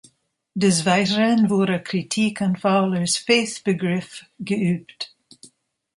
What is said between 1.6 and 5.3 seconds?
Kritik an Fowlers faith-Begriff geübt.